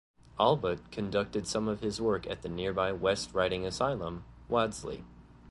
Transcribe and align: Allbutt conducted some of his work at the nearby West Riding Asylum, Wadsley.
Allbutt 0.39 0.89
conducted 0.89 1.45
some 1.45 1.67
of 1.67 1.81
his 1.81 2.01
work 2.01 2.25
at 2.25 2.41
the 2.41 2.49
nearby 2.49 2.91
West 2.91 3.35
Riding 3.35 3.67
Asylum, 3.67 4.25
Wadsley. 4.49 5.03